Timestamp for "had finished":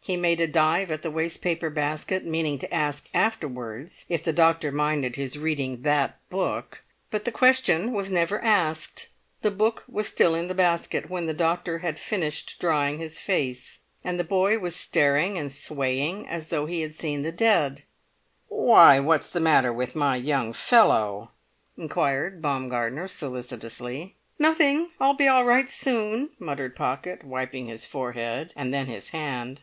11.80-12.56